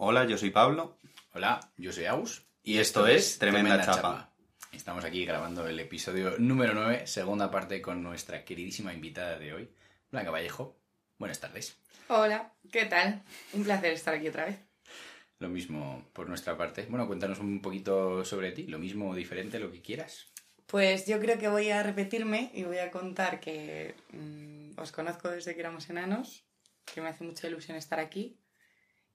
[0.00, 0.96] Hola, yo soy Pablo.
[1.34, 2.46] Hola, yo soy Aus.
[2.62, 4.32] Y esto es Tremenda Chapa.
[4.70, 9.68] Estamos aquí grabando el episodio número 9, segunda parte con nuestra queridísima invitada de hoy,
[10.12, 10.78] Blanca Vallejo.
[11.18, 11.80] Buenas tardes.
[12.06, 13.24] Hola, ¿qué tal?
[13.52, 14.60] Un placer estar aquí otra vez.
[15.40, 16.86] Lo mismo por nuestra parte.
[16.88, 20.28] Bueno, cuéntanos un poquito sobre ti, lo mismo o diferente, lo que quieras.
[20.66, 25.28] Pues yo creo que voy a repetirme y voy a contar que mm, os conozco
[25.28, 26.44] desde que éramos enanos,
[26.84, 28.38] que me hace mucha ilusión estar aquí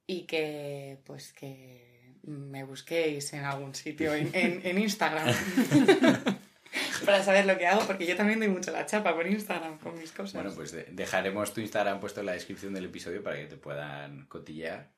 [0.08, 5.28] y que pues que me busquéis en algún sitio en, en- en Instagram
[7.06, 9.98] para saber lo que hago, porque yo también doy mucho la chapa por Instagram con
[10.00, 10.34] mis cosas.
[10.34, 13.58] Bueno, pues de- dejaremos tu Instagram puesto en la descripción del episodio para que te
[13.58, 14.90] puedan cotillear.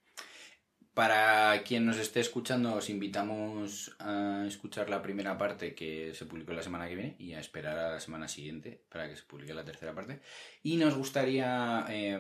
[0.95, 6.53] Para quien nos esté escuchando, os invitamos a escuchar la primera parte que se publicó
[6.53, 9.53] la semana que viene y a esperar a la semana siguiente para que se publique
[9.53, 10.21] la tercera parte.
[10.63, 12.17] Y nos gustaría eh,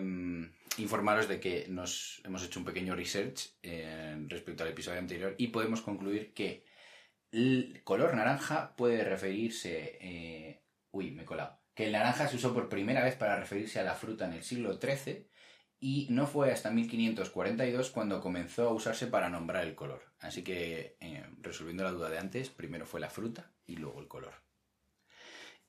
[0.77, 5.47] informaros de que nos hemos hecho un pequeño research eh, respecto al episodio anterior y
[5.47, 6.65] podemos concluir que
[7.31, 9.97] el color naranja puede referirse...
[10.01, 11.61] eh, uy, me he colado.
[11.73, 14.43] Que el naranja se usó por primera vez para referirse a la fruta en el
[14.43, 15.29] siglo XIII
[15.85, 20.01] y no fue hasta 1542 cuando comenzó a usarse para nombrar el color.
[20.19, 24.07] Así que, eh, resolviendo la duda de antes, primero fue la fruta y luego el
[24.07, 24.33] color.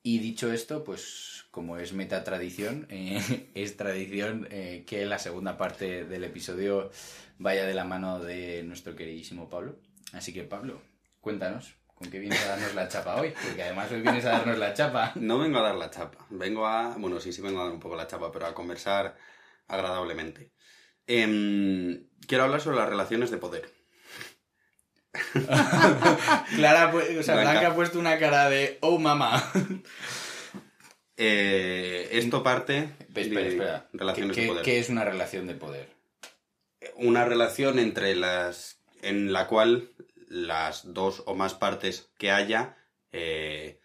[0.01, 6.05] Y dicho esto, pues como es metatradición, eh, es tradición eh, que la segunda parte
[6.05, 6.89] del episodio
[7.37, 9.77] vaya de la mano de nuestro queridísimo Pablo.
[10.13, 10.81] Así que Pablo,
[11.21, 13.35] cuéntanos, ¿con qué vienes a darnos la chapa hoy?
[13.45, 15.11] Porque además hoy vienes a darnos la chapa.
[15.15, 16.97] No vengo a dar la chapa, vengo a...
[16.97, 19.15] Bueno, sí, sí vengo a dar un poco la chapa, pero a conversar
[19.67, 20.51] agradablemente.
[21.07, 23.71] Em, quiero hablar sobre las relaciones de poder.
[26.55, 27.51] Clara, pu- o sea, Blanca.
[27.51, 29.43] Blanca ha puesto una cara de oh mamá.
[31.19, 33.89] Eh, esto parte Espera, de espera.
[33.91, 34.63] relaciones ¿Qué, de poder.
[34.63, 35.89] qué es una relación de poder?
[36.95, 38.83] Una relación entre las...
[39.01, 39.89] en la cual
[40.27, 42.77] las dos o más partes que haya...
[43.11, 43.79] eh,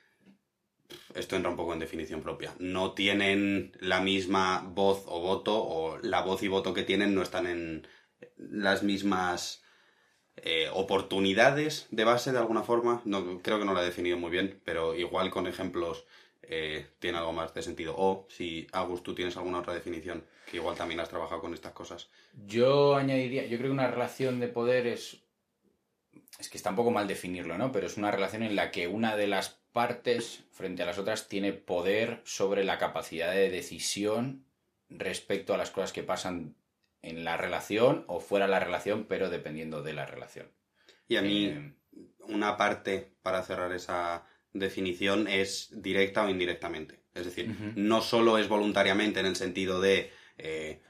[1.14, 2.54] esto entra un poco en definición propia.
[2.58, 7.22] No tienen la misma voz o voto, o la voz y voto que tienen no
[7.22, 7.86] están en
[8.36, 9.62] las mismas
[10.36, 13.02] eh, oportunidades de base de alguna forma.
[13.04, 16.04] No, creo que no la he definido muy bien, pero igual con ejemplos
[16.42, 17.94] eh, tiene algo más de sentido.
[17.96, 21.72] O si, Agus, tú tienes alguna otra definición, que igual también has trabajado con estas
[21.72, 22.10] cosas.
[22.46, 25.18] Yo añadiría, yo creo que una relación de poder es.
[26.38, 27.70] Es que está un poco mal definirlo, ¿no?
[27.70, 31.28] Pero es una relación en la que una de las partes frente a las otras
[31.28, 34.44] tiene poder sobre la capacidad de decisión
[34.88, 36.54] respecto a las cosas que pasan
[37.00, 40.48] en la relación o fuera de la relación, pero dependiendo de la relación.
[41.08, 41.72] Y a mí, Eh,
[42.28, 47.00] una parte para cerrar esa definición es directa o indirectamente.
[47.14, 50.80] Es decir, no solo es voluntariamente en el sentido de eh,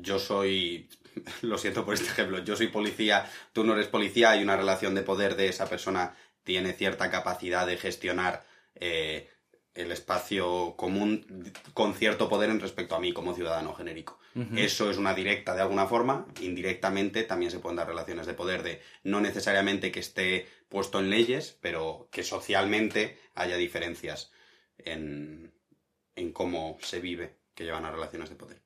[0.00, 0.88] yo soy,
[1.42, 4.94] lo siento por este ejemplo, yo soy policía, tú no eres policía, hay una relación
[4.94, 6.14] de poder de esa persona
[6.50, 8.44] tiene cierta capacidad de gestionar
[8.74, 9.28] eh,
[9.72, 11.24] el espacio común
[11.74, 14.18] con cierto poder en respecto a mí como ciudadano genérico.
[14.56, 16.26] Eso es una directa de alguna forma.
[16.40, 21.08] Indirectamente también se pueden dar relaciones de poder de no necesariamente que esté puesto en
[21.08, 24.32] leyes, pero que socialmente haya diferencias
[24.76, 25.52] en,
[26.16, 28.60] en cómo se vive que llevan a relaciones de poder.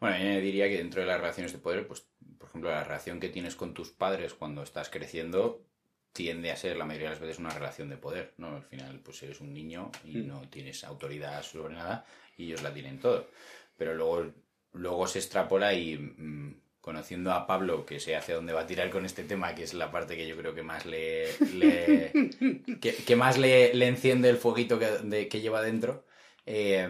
[0.00, 2.04] Bueno, yo diría que dentro de las relaciones de poder, pues,
[2.36, 5.68] por ejemplo, la relación que tienes con tus padres cuando estás creciendo
[6.12, 8.56] tiende a ser la mayoría de las veces una relación de poder, ¿no?
[8.56, 10.28] Al final, pues eres un niño y Mm.
[10.28, 12.04] no tienes autoridad sobre nada
[12.36, 13.28] y ellos la tienen todo.
[13.78, 14.30] Pero luego,
[14.74, 18.90] luego se extrapola y mm, conociendo a Pablo, que sé hacia dónde va a tirar
[18.90, 22.12] con este tema, que es la parte que yo creo que más le, le-
[22.80, 26.04] que, que más le, le enciende el fueguito que, de- que lleva dentro,
[26.44, 26.88] eh,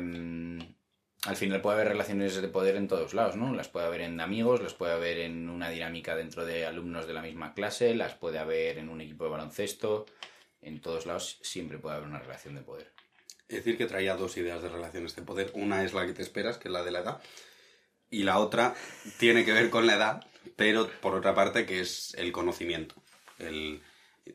[1.24, 3.54] al final puede haber relaciones de poder en todos lados, ¿no?
[3.54, 7.14] Las puede haber en amigos, las puede haber en una dinámica dentro de alumnos de
[7.14, 10.06] la misma clase, las puede haber en un equipo de baloncesto,
[10.60, 12.92] en todos lados siempre puede haber una relación de poder.
[13.48, 15.50] Es decir, que traía dos ideas de relaciones de poder.
[15.54, 17.22] Una es la que te esperas, que es la de la edad.
[18.10, 18.74] Y la otra
[19.18, 20.26] tiene que ver con la edad,
[20.56, 22.94] pero por otra parte que es el conocimiento.
[23.38, 23.82] El,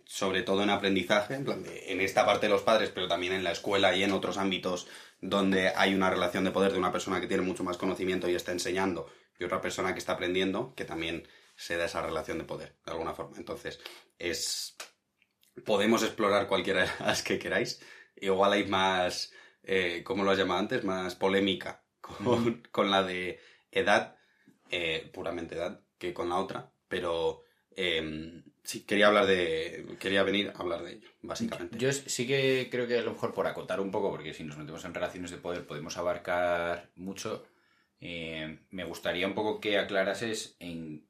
[0.06, 3.34] sobre todo en aprendizaje, en, plan de- en esta parte de los padres, pero también
[3.34, 4.88] en la escuela y en otros ámbitos
[5.22, 8.36] donde hay una relación de poder de una persona que tiene mucho más conocimiento y
[8.36, 12.44] está enseñando y otra persona que está aprendiendo, que también se da esa relación de
[12.44, 13.38] poder, de alguna forma.
[13.38, 13.80] Entonces,
[14.18, 14.76] es...
[15.66, 17.82] Podemos explorar cualquiera de las que queráis.
[18.16, 19.32] Igual hay más,
[19.64, 20.84] eh, ¿cómo lo has llamado antes?
[20.84, 23.40] Más polémica con, con la de
[23.72, 24.18] edad,
[24.70, 26.72] eh, puramente edad, que con la otra.
[26.88, 27.44] Pero
[27.76, 29.98] eh, sí, quería hablar de.
[30.00, 31.78] Quería venir a hablar de ello, básicamente.
[31.78, 34.58] Yo sí que creo que a lo mejor por acotar un poco, porque si nos
[34.58, 37.46] metemos en relaciones de poder podemos abarcar mucho,
[38.00, 41.10] Eh, me gustaría un poco que aclarases en,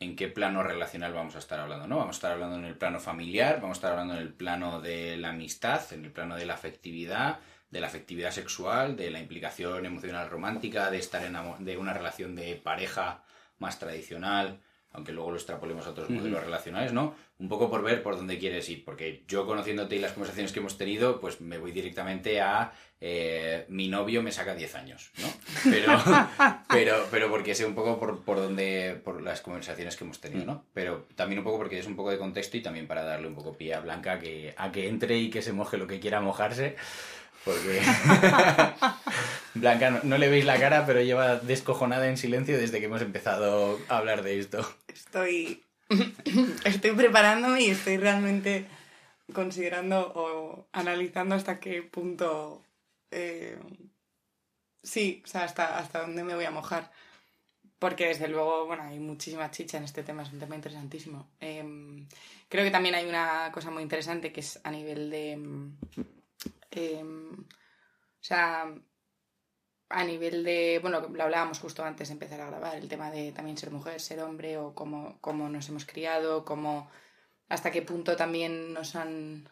[0.00, 1.98] en qué plano relacional vamos a estar hablando, ¿no?
[1.98, 4.80] Vamos a estar hablando en el plano familiar, vamos a estar hablando en el plano
[4.80, 7.38] de la amistad, en el plano de la afectividad,
[7.70, 12.34] de la afectividad sexual, de la implicación emocional romántica, de estar en de una relación
[12.34, 13.22] de pareja
[13.60, 14.58] más tradicional,
[14.92, 17.14] aunque luego lo extrapolemos a otros modelos relacionales, ¿no?
[17.38, 20.58] Un poco por ver por dónde quieres ir, porque yo conociéndote y las conversaciones que
[20.58, 22.72] hemos tenido, pues me voy directamente a
[23.02, 25.28] eh, mi novio me saca 10 años, ¿no?
[25.70, 25.92] Pero,
[26.68, 30.44] pero, pero porque sé un poco por, por dónde, por las conversaciones que hemos tenido,
[30.44, 30.66] ¿no?
[30.74, 33.34] Pero también un poco porque es un poco de contexto y también para darle un
[33.34, 36.20] poco pie a Blanca que, a que entre y que se moje lo que quiera
[36.20, 36.76] mojarse.
[37.44, 37.80] Porque
[39.54, 43.78] Blanca no, le veis la cara, pero lleva descojonada en silencio desde que hemos empezado
[43.88, 44.66] a hablar de esto.
[44.88, 45.62] Estoy,
[46.64, 48.66] estoy preparándome y estoy realmente
[49.32, 52.62] considerando o analizando hasta qué punto...
[53.10, 53.58] Eh,
[54.82, 56.92] sí, o sea, hasta, hasta dónde me voy a mojar.
[57.78, 61.30] Porque desde luego, bueno, hay muchísima chicha en este tema, es un tema interesantísimo.
[61.40, 62.06] Em,
[62.50, 65.38] creo que también hay una cosa muy interesante que es a nivel de
[66.70, 68.72] Em, o sea,
[69.88, 73.32] a nivel de, bueno, lo hablábamos justo antes de empezar a grabar, el tema de
[73.32, 76.88] también ser mujer, ser hombre o cómo, cómo nos hemos criado, cómo,
[77.48, 79.48] hasta qué punto también nos han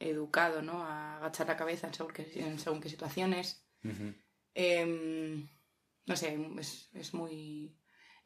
[0.00, 0.82] educado, ¿no?
[0.82, 3.64] A agachar la cabeza en según qué, en según qué situaciones.
[4.54, 5.48] Em,
[6.06, 7.76] no sé, es, es, muy,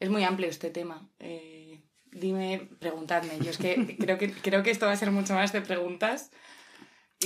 [0.00, 1.10] es muy amplio este tema.
[1.18, 3.38] Eh, dime, preguntadme.
[3.40, 6.30] Yo es que creo, que creo que esto va a ser mucho más de preguntas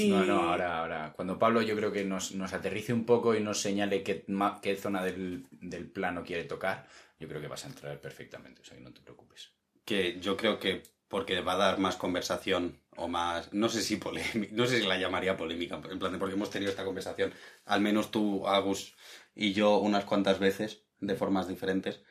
[0.04, 1.12] no, no, ahora, ahora.
[1.14, 4.24] Cuando Pablo yo creo que nos, nos aterrice un poco y nos señale qué,
[4.62, 6.86] qué zona del, del, plano quiere tocar,
[7.18, 9.52] yo creo que vas a entrar perfectamente, o sea que no te preocupes.
[9.84, 13.96] Que yo creo que porque va a dar más conversación o más, no sé si
[13.96, 17.32] polémica, no sé si la llamaría polémica, en plan de porque hemos tenido esta conversación,
[17.64, 18.94] al menos tú, Agus
[19.34, 22.02] y yo unas cuantas veces, de formas diferentes,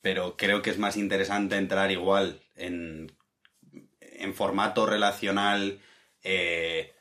[0.00, 3.16] pero creo que es más interesante entrar igual en,
[4.00, 5.80] en formato relacional,
[6.22, 6.93] eh,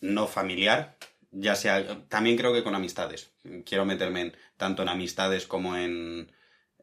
[0.00, 0.96] no familiar,
[1.30, 3.32] ya sea, también creo que con amistades.
[3.64, 6.32] Quiero meterme en, tanto en amistades como en,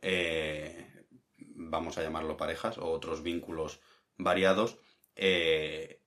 [0.01, 1.05] eh,
[1.37, 3.79] vamos a llamarlo parejas o otros vínculos
[4.17, 4.77] variados,
[5.15, 6.01] eh,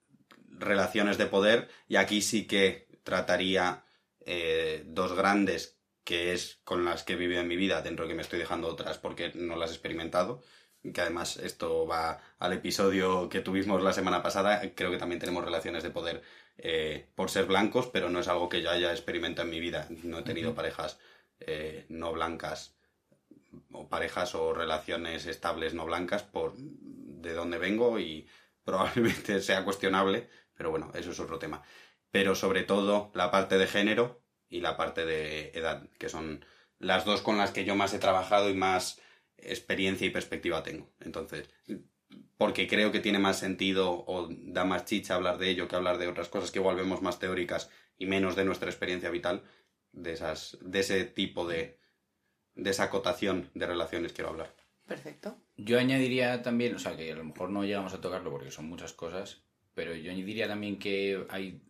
[0.50, 3.84] relaciones de poder y aquí sí que trataría
[4.20, 8.10] eh, dos grandes que es con las que he vivido en mi vida, dentro de
[8.10, 10.42] que me estoy dejando otras porque no las he experimentado,
[10.94, 15.44] que además esto va al episodio que tuvimos la semana pasada, creo que también tenemos
[15.44, 16.22] relaciones de poder
[16.58, 19.86] eh, por ser blancos, pero no es algo que yo haya experimentado en mi vida.
[20.02, 20.98] No he tenido parejas
[21.40, 22.76] eh, no blancas
[23.72, 28.28] o parejas o relaciones estables no blancas por de dónde vengo y
[28.64, 31.62] probablemente sea cuestionable, pero bueno, eso es otro tema.
[32.10, 36.44] Pero sobre todo la parte de género y la parte de edad, que son
[36.78, 39.00] las dos con las que yo más he trabajado y más
[39.36, 40.90] experiencia y perspectiva tengo.
[41.00, 41.48] Entonces,
[42.38, 45.98] porque creo que tiene más sentido o da más chicha hablar de ello que hablar
[45.98, 49.42] de otras cosas que igual vemos más teóricas y menos de nuestra experiencia vital,
[49.92, 51.78] de, esas, de ese tipo de,
[52.54, 54.54] de esa acotación de relaciones quiero hablar.
[54.86, 55.36] Perfecto.
[55.56, 58.66] Yo añadiría también, o sea, que a lo mejor no llegamos a tocarlo porque son
[58.66, 59.42] muchas cosas,
[59.74, 61.60] pero yo añadiría también que hay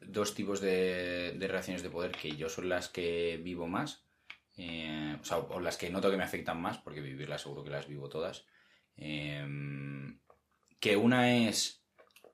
[0.00, 4.04] dos tipos de, de relaciones de poder que yo son las que vivo más,
[4.56, 7.70] eh, o sea, o las que noto que me afectan más, porque vivirlas seguro que
[7.70, 8.46] las vivo todas.
[9.00, 10.20] Em,
[10.78, 11.82] que una es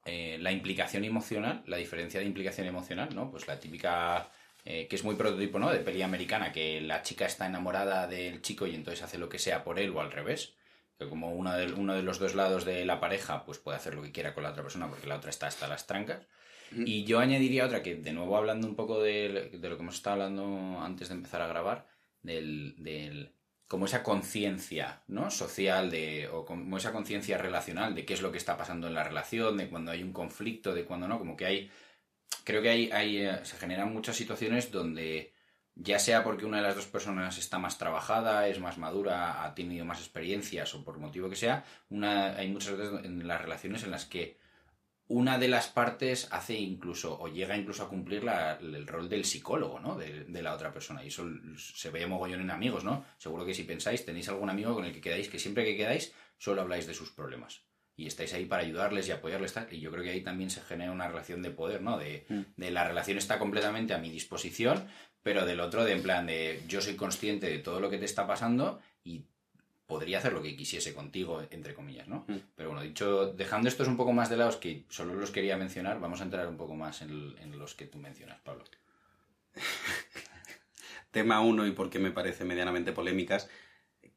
[0.05, 3.31] eh, la implicación emocional, la diferencia de implicación emocional, ¿no?
[3.31, 4.31] Pues la típica,
[4.65, 5.71] eh, que es muy prototipo, ¿no?
[5.71, 9.39] De peli americana, que la chica está enamorada del chico y entonces hace lo que
[9.39, 10.55] sea por él o al revés.
[10.99, 13.95] Que como uno de, uno de los dos lados de la pareja, pues puede hacer
[13.95, 16.27] lo que quiera con la otra persona porque la otra está hasta las trancas.
[16.73, 19.95] Y yo añadiría otra que, de nuevo, hablando un poco de, de, lo que hemos
[19.95, 21.87] estado hablando antes de empezar a grabar,
[22.23, 23.36] del, del
[23.69, 25.31] como esa conciencia ¿no?
[25.31, 28.95] social de, o como esa conciencia relacional de qué es lo que está pasando en
[28.95, 31.71] la relación, de cuando hay un conflicto, de cuando no, como que hay,
[32.45, 35.33] creo que hay, hay eh, se generan muchas situaciones donde
[35.75, 39.55] ya sea porque una de las dos personas está más trabajada, es más madura, ha
[39.55, 43.83] tenido más experiencias o por motivo que sea, una, hay muchas veces en las relaciones
[43.83, 44.39] en las que
[45.09, 48.25] una de las partes hace incluso, o llega incluso a cumplir
[48.61, 49.97] el rol del psicólogo, ¿no?
[49.97, 51.05] De, la otra persona.
[51.05, 51.25] Y eso
[51.57, 53.05] se ve mogollón en amigos, ¿no?
[53.17, 56.13] Seguro que si pensáis, tenéis algún amigo con el que quedáis, que siempre que quedáis,
[56.39, 57.63] solo habláis de sus problemas.
[57.97, 59.55] Y estáis ahí para ayudarles y apoyarles.
[59.71, 61.99] Y yo creo que ahí también se genera una relación de poder, ¿no?
[61.99, 62.43] De, mm.
[62.57, 64.89] de la relación está completamente a mi disposición,
[65.23, 68.05] pero del otro, de en plan de yo soy consciente de todo lo que te
[68.05, 69.25] está pasando y
[69.87, 72.25] podría hacer lo que quisiese contigo, entre comillas, ¿no?
[72.27, 72.37] Mm.
[72.57, 76.01] Pero bueno, dicho, dejando estos un poco más de lado, que solo los quería mencionar,
[76.01, 78.65] vamos a entrar un poco más en, los que tú mencionas, Pablo.
[81.11, 83.49] tema uno y porque me parece medianamente polémicas,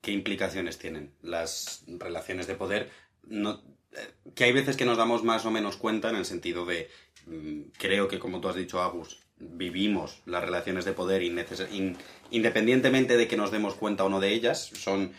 [0.02, 2.90] ¿qué implicaciones tienen las relaciones de poder?
[3.24, 3.62] No,
[3.94, 6.90] eh, que hay veces que nos damos más o menos cuenta en el sentido de,
[7.26, 13.28] mm, creo que como tú has dicho, Agus, vivimos las relaciones de poder independientemente de
[13.28, 15.14] que nos demos cuenta o no de ellas, son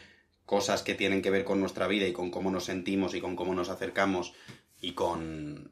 [0.50, 3.36] cosas que tienen que ver con nuestra vida y con cómo nos sentimos y con
[3.36, 4.32] cómo nos acercamos
[4.80, 5.70] y con,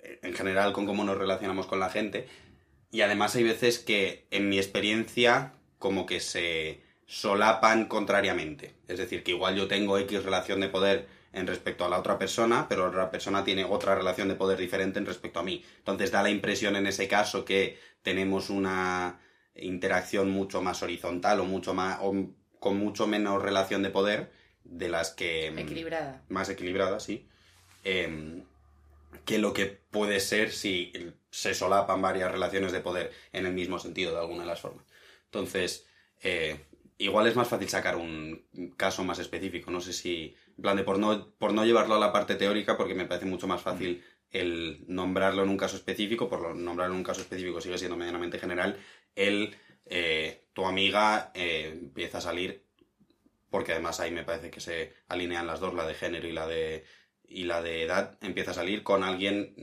[0.00, 2.26] en general, con cómo nos relacionamos con la gente.
[2.90, 8.76] Y además hay veces que, en mi experiencia, como que se solapan contrariamente.
[8.88, 12.18] Es decir, que igual yo tengo X relación de poder en respecto a la otra
[12.18, 15.62] persona, pero la otra persona tiene otra relación de poder diferente en respecto a mí.
[15.80, 19.20] Entonces da la impresión en ese caso que tenemos una
[19.54, 21.98] interacción mucho más horizontal o mucho más
[22.58, 24.32] con mucho menos relación de poder
[24.64, 25.50] de las que...
[25.50, 26.22] Mm, equilibrada.
[26.28, 27.26] Más equilibrada, sí.
[27.84, 28.44] Em,
[29.24, 30.92] que lo que puede ser si
[31.30, 34.84] se solapan varias relaciones de poder en el mismo sentido de alguna de las formas.
[35.24, 35.86] Entonces,
[36.22, 36.66] eh,
[36.98, 38.44] igual es más fácil sacar un
[38.76, 39.70] caso más específico.
[39.70, 42.76] No sé si, en plan de por no, por no llevarlo a la parte teórica,
[42.76, 46.98] porque me parece mucho más fácil el nombrarlo en un caso específico, por nombrarlo en
[46.98, 48.78] un caso específico sigue siendo medianamente general,
[49.14, 52.64] el eh, tu amiga eh, empieza a salir,
[53.48, 56.48] porque además ahí me parece que se alinean las dos, la de género y la
[56.48, 56.84] de,
[57.28, 59.54] y la de edad, empieza a salir con alguien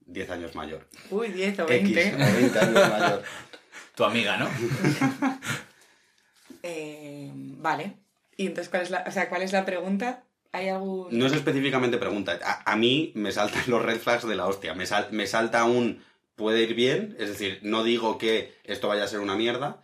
[0.00, 0.90] 10 mm, años mayor.
[1.08, 2.08] Uy, 10 o 20.
[2.08, 3.22] X, o 20 años mayor.
[3.94, 4.50] Tu amiga, ¿no?
[6.62, 7.94] eh, vale.
[8.36, 10.24] Y entonces, ¿cuál es la, o sea, ¿cuál es la pregunta?
[10.52, 11.18] ¿Hay algún...?
[11.18, 12.38] No es específicamente pregunta.
[12.66, 14.74] A, mí me saltan los red flags de la hostia.
[14.74, 19.08] Me, me salta un puede ir bien, es decir, no digo que esto vaya a
[19.08, 19.82] ser una mierda,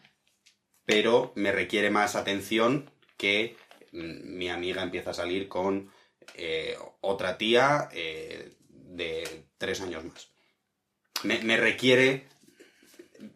[0.84, 3.56] pero me requiere más atención que
[3.92, 5.90] mm, mi amiga empieza a salir con
[6.34, 10.28] eh, otra tía eh, de tres años más.
[11.24, 12.26] Me, requiere,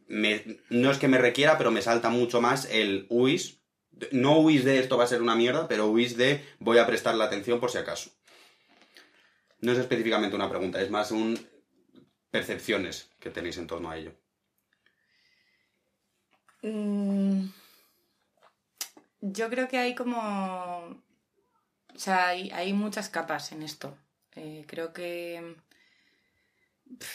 [0.08, 3.60] no es que me requiera, pero me salta mucho más el huís,
[4.10, 7.14] no huís de esto va a ser una mierda, pero huís de voy a prestar
[7.14, 8.10] la atención por si acaso.
[9.60, 11.38] No es específicamente una pregunta, es más un
[12.30, 14.12] percepciones que tenéis en torno a ello.
[16.66, 17.48] Mm,
[19.20, 20.18] yo creo que hay como...
[21.94, 23.96] O sea, hay, muchas capas en esto.
[24.34, 25.56] Eh, creo que...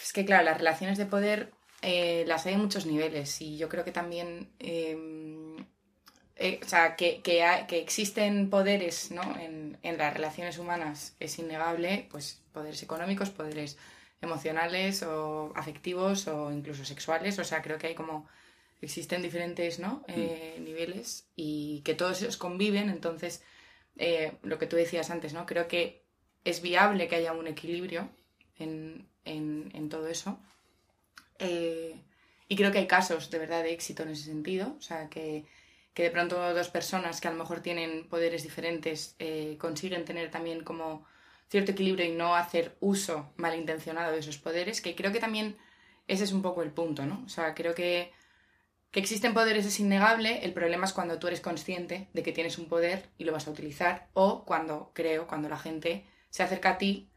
[0.03, 3.69] Es que, claro, las relaciones de poder eh, las hay en muchos niveles y yo
[3.69, 4.51] creo que también...
[4.59, 5.57] Em,
[6.37, 7.21] eh, o sea, que,
[7.71, 9.21] existen poderes ¿no?
[9.37, 13.77] en, en, las relaciones humanas es innegable, pues poderes económicos, poderes
[14.21, 17.37] emocionales o afectivos o incluso sexuales.
[17.39, 18.27] O sea, creo que hay como
[18.81, 20.03] existen diferentes ¿no?
[20.07, 20.13] Mm.
[20.15, 22.89] Eh, niveles y que todos ellos conviven.
[22.89, 23.43] Entonces,
[23.97, 25.45] eh, lo que tú decías antes, ¿no?
[25.45, 26.03] Creo que
[26.43, 28.09] es viable que haya un equilibrio
[28.57, 29.07] en,
[29.89, 30.39] todo eso.
[31.39, 31.99] Eh,
[32.47, 34.75] y creo que hay casos de verdad de éxito en ese sentido.
[34.77, 35.45] O sea, que,
[35.93, 39.15] que de pronto dos personas que a lo mejor tienen poderes diferentes
[39.57, 41.05] consiguen tener también como
[41.51, 45.57] cierto equilibrio y no hacer uso malintencionado de esos poderes, que creo que también
[46.07, 47.21] ese es un poco el punto, ¿no?
[47.25, 48.13] O sea, creo que,
[48.91, 52.57] que existen poderes es innegable, el problema es cuando tú eres consciente de que tienes
[52.57, 56.71] un poder y lo vas a utilizar, o cuando, creo, cuando la gente se acerca
[56.71, 57.09] a ti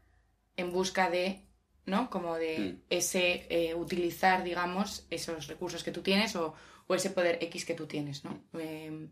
[0.55, 1.45] en busca de,
[1.85, 2.09] ¿no?
[2.09, 2.81] Como de mm.
[2.89, 6.55] ese, eh, utilizar, digamos, esos recursos que tú tienes o,
[6.87, 8.41] o, ese poder X que tú tienes, ¿no?
[8.53, 9.09] Eh,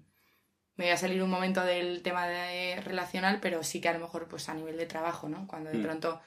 [0.76, 4.00] me voy a salir un momento del tema de relacional, pero sí que a lo
[4.00, 5.48] mejor pues a nivel de trabajo, ¿no?
[5.48, 5.84] Cuando de mm.
[5.84, 6.22] pronto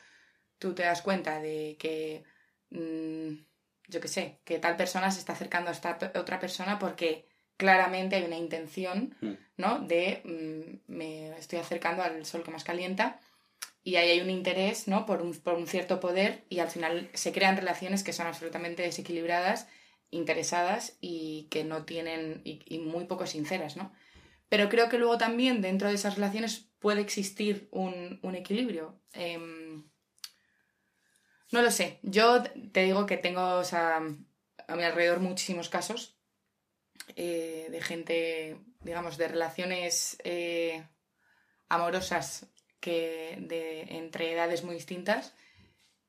[0.58, 2.24] tú te das cuenta de que,
[2.70, 3.44] mm,
[3.88, 7.26] yo qué sé, que tal persona se está acercando a esta otra persona porque
[7.56, 9.32] claramente hay una intención, mm.
[9.56, 9.80] ¿no?
[9.80, 10.22] De
[10.86, 13.20] me estoy acercando al sol que más calienta
[13.82, 15.06] y ahí hay un interés, ¿no?
[15.06, 18.82] Por un, por un cierto poder y al final se crean relaciones que son absolutamente
[18.82, 19.68] desequilibradas,
[20.10, 23.92] interesadas y que no tienen, y, y muy poco sinceras, ¿no?
[24.48, 29.00] Pero creo que luego también dentro de esas relaciones puede existir un, equilibrio.
[29.12, 29.88] Em,
[31.52, 31.98] no lo sé.
[32.02, 34.00] Yo te digo que tengo a
[34.76, 36.16] mi alrededor muchísimos casos
[37.14, 40.84] eh, de gente, digamos, de relaciones eh,
[41.68, 42.46] amorosas
[42.80, 45.34] que de, entre edades muy distintas.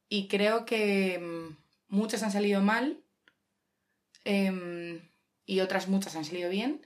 [0.09, 3.03] Y creo que em, muchas han salido mal
[4.23, 5.01] em,
[5.45, 6.85] y otras muchas han salido bien.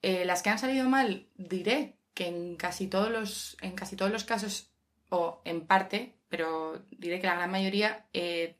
[0.00, 4.10] Eh, las que han salido mal, diré que en casi todos los, en casi todos
[4.10, 4.71] los casos,
[5.12, 8.56] o en parte, pero diré que la gran mayoría, eh,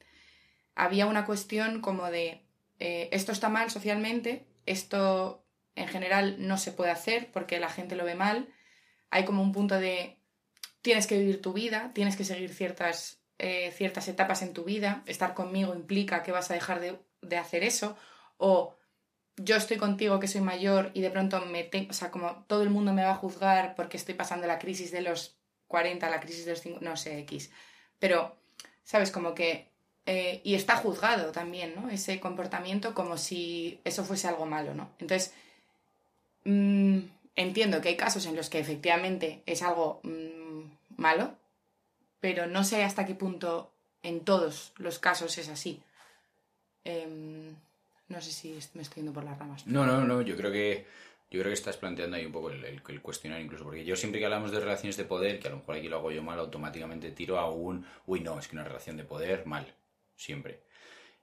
[0.74, 2.42] había una cuestión como de
[2.78, 7.96] eh, esto está mal socialmente, esto en general no se puede hacer porque la gente
[7.96, 8.52] lo ve mal.
[9.10, 10.18] Hay como un punto de
[10.82, 13.22] tienes que vivir tu vida, tienes que seguir ciertas,
[13.72, 17.96] ciertas etapas en tu vida, estar conmigo implica que vas a dejar de, hacer eso,
[18.36, 18.76] o
[19.36, 22.62] yo estoy contigo que soy mayor y de pronto me tengo, o sea, como todo
[22.62, 25.41] el mundo me va a juzgar porque estoy pasando la crisis de los
[25.72, 27.50] 40, la crisis de los 50, no sé, X.
[27.98, 28.36] Pero,
[28.84, 29.10] ¿sabes?
[29.10, 29.66] Como que...
[30.06, 31.88] eh, y está juzgado también, ¿no?
[31.88, 34.90] Ese comportamiento como si eso fuese algo malo, ¿no?
[34.98, 35.32] Entonces,
[36.44, 36.98] mm,
[37.36, 41.34] entiendo que hay casos en los que efectivamente es algo mm, malo,
[42.20, 43.70] pero no sé hasta qué punto
[44.02, 45.80] en todos los casos es así.
[46.84, 47.54] Em,
[48.08, 49.66] no sé si me estoy yendo por las ramas.
[49.66, 50.84] No, no, no, yo creo que
[51.38, 53.96] yo creo que estás planteando ahí un poco el, el, el cuestionar incluso, porque yo
[53.96, 56.22] siempre que hablamos de relaciones de poder, que a lo mejor aquí lo hago yo
[56.22, 59.66] mal, automáticamente tiro a un, uy, no, es que una relación de poder, mal,
[60.16, 60.62] siempre.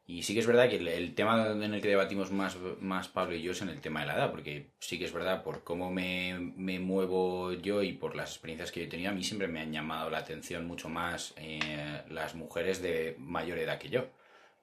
[0.09, 3.35] Y sí que es verdad que el, tema en el que debatimos más, más Pablo
[3.35, 5.63] y yo es en el tema de la edad, porque sí que es verdad, por
[5.63, 9.23] cómo me, me muevo yo y por las experiencias que yo he tenido, a mí
[9.23, 13.89] siempre me han llamado la atención mucho más eh, las mujeres de mayor edad que
[13.89, 14.07] yo.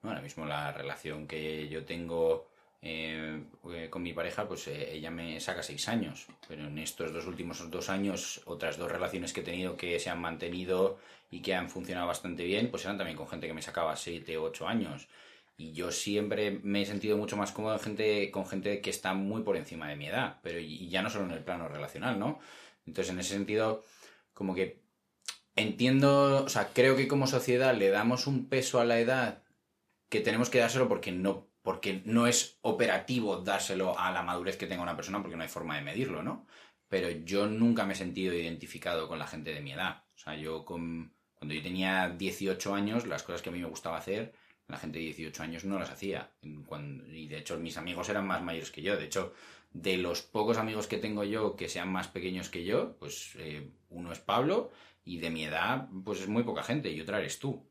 [0.03, 2.51] Ahora mismo la relación que yo tengo
[2.89, 7.13] eh, eh, con mi pareja, pues eh, ella me saca seis años, pero en estos
[7.13, 11.43] dos últimos dos años, otras dos relaciones que he tenido que se han mantenido y
[11.43, 14.69] que han funcionado bastante bien, pues eran también con gente que me sacaba siete ocho
[14.69, 15.09] años.
[15.57, 19.15] Y yo siempre me he sentido mucho más cómodo en gente, con gente que está
[19.15, 22.19] muy por encima de mi edad, pero y ya no solo en el plano relacional,
[22.19, 22.39] ¿no?
[22.87, 23.85] Entonces, en ese sentido,
[24.33, 24.83] como que
[25.57, 29.43] entiendo, o sea, creo que como sociedad le damos un peso a la edad
[30.09, 34.69] que tenemos que dárselo porque no, porque no es operativo dárselo a la madurez que
[34.69, 36.47] tenga una persona porque no hay forma de medirlo, ¿no?
[36.87, 40.05] Pero yo nunca me he sentido identificado con la gente de mi edad.
[40.15, 41.11] O sea, yo cuando
[41.43, 44.33] yo tenía 18 años, las cosas que a mí me gustaba hacer,
[44.69, 46.31] la gente de 18 años no las hacía.
[46.41, 48.97] Y de hecho mis amigos eran más mayores que yo.
[48.97, 49.33] De hecho,
[49.73, 53.73] de los pocos amigos que tengo yo que sean más pequeños que yo, pues eh,
[53.89, 54.71] uno es Pablo
[55.05, 57.69] y de mi edad, pues es muy poca gente y otra eres tú.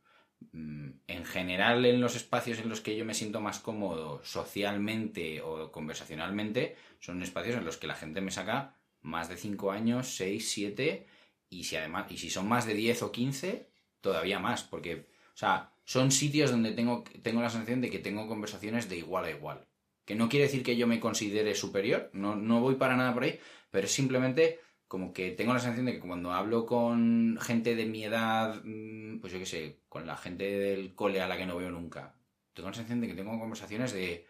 [0.51, 5.41] Mm, En general, en los espacios en los que yo me siento más cómodo socialmente
[5.41, 10.15] o conversacionalmente, son espacios en los que la gente me saca más de 5 años,
[10.15, 11.07] 6, 7,
[11.49, 13.69] y si además, y si son más de 10 o 15,
[14.01, 18.27] todavía más, porque, o sea, son sitios donde tengo, tengo la sensación de que tengo
[18.27, 19.67] conversaciones de igual a igual.
[20.05, 23.23] Que no quiere decir que yo me considere superior, no, no voy para nada por
[23.23, 23.39] ahí,
[23.71, 27.85] pero es simplemente como que tengo la sensación de que cuando hablo con gente de
[27.85, 31.45] mi edad, mm, pues yo qué sé, con la gente del cole a la que
[31.45, 32.15] no veo nunca,
[32.53, 34.27] tengo la sensación de que tengo conversaciones de...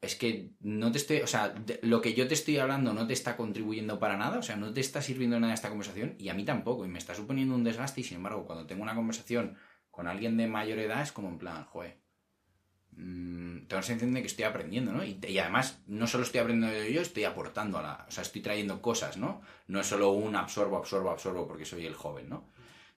[0.00, 3.12] Es que no te estoy, o sea, lo que yo te estoy hablando no te
[3.12, 6.34] está contribuyendo para nada, o sea, no te está sirviendo nada esta conversación y a
[6.34, 9.56] mí tampoco, y me está suponiendo un desgaste y sin embargo cuando tengo una conversación
[9.90, 11.98] con alguien de mayor edad es como en plan, joder,
[12.98, 15.04] mm, tengo la que estoy aprendiendo, ¿no?
[15.04, 18.42] Y, y además no solo estoy aprendiendo yo, estoy aportando a la, o sea, estoy
[18.42, 19.40] trayendo cosas, ¿no?
[19.66, 22.44] No es solo un absorbo, absorbo, absorbo porque soy el joven, ¿no?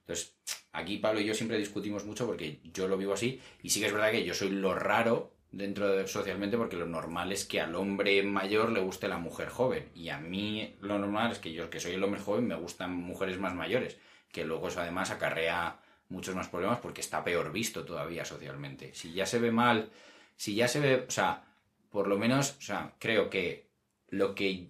[0.02, 0.36] Entonces,
[0.74, 3.88] aquí Pablo y yo siempre discutimos mucho porque yo lo vivo así y sí que
[3.88, 7.60] es verdad que yo soy lo raro dentro de socialmente porque lo normal es que
[7.60, 11.54] al hombre mayor le guste la mujer joven y a mí lo normal es que
[11.54, 13.98] yo que soy el hombre joven me gustan mujeres más mayores
[14.32, 15.80] que luego eso además acarrea
[16.12, 19.90] muchos más problemas porque está peor visto todavía socialmente si ya se ve mal
[20.36, 21.44] si ya se ve o sea
[21.90, 23.70] por lo menos o sea creo que
[24.10, 24.68] lo que